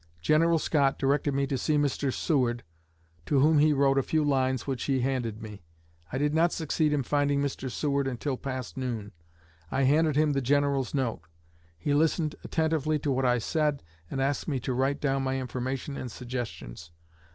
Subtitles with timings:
[0.23, 2.11] General Scott directed me to see Mr.
[2.11, 2.63] Seward,
[3.27, 5.61] to whom he wrote a few lines, which he handed me.
[6.11, 7.69] I did not succeed in finding Mr.
[7.69, 9.11] Seward until past noon.
[9.69, 11.21] I handed him the General's note.
[11.77, 15.95] He listened attentively to what I said, and asked me to write down my information
[15.97, 16.89] and suggestions.